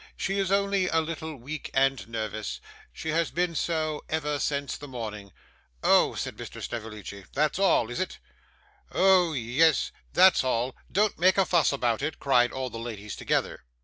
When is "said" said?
6.15-6.37